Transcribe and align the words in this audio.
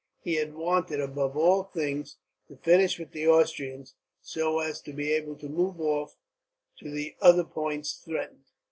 He 0.23 0.37
had 0.37 0.55
wanted, 0.55 0.99
above 0.99 1.37
all 1.37 1.61
things, 1.61 2.17
to 2.47 2.55
finish 2.55 2.97
with 2.97 3.11
the 3.11 3.27
Austrians; 3.27 3.93
so 4.19 4.57
as 4.57 4.81
to 4.81 4.93
be 4.93 5.11
able 5.11 5.35
to 5.35 5.47
move 5.47 5.79
off 5.79 6.17
to 6.79 6.89
the 6.89 7.15
other 7.21 7.43
points 7.43 7.93
threatened. 8.03 8.45